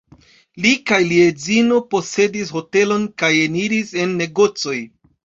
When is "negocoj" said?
4.23-4.79